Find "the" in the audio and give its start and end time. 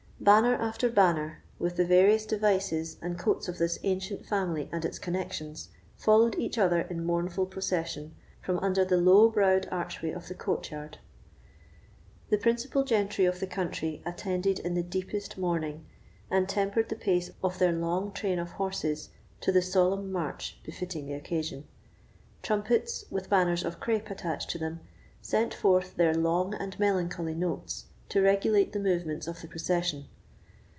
1.77-1.83, 8.85-8.97, 10.27-10.35, 12.29-12.37, 13.39-13.47, 14.75-14.83, 16.89-16.95, 19.51-19.63, 21.07-21.13, 28.73-28.79, 29.41-29.47